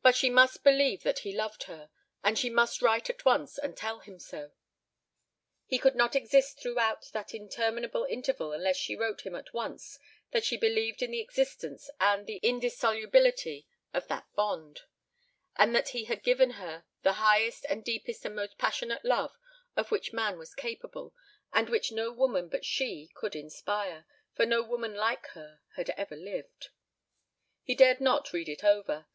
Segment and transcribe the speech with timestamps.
[0.00, 1.90] But she must believe that he loved her
[2.24, 4.52] and she must write at once and tell him so.
[5.66, 9.98] He could not exist throughout that interminable interval unless she wrote him at once
[10.30, 14.84] that she believed in the existence and the indissolubility of that bond,
[15.56, 19.36] and that he had given her the highest and deepest and most passionate love
[19.76, 21.14] of which man was capable,
[21.52, 26.16] and which no woman but she could inspire, for no woman like her had ever
[26.16, 26.70] lived.
[27.62, 29.06] He dared not read it over.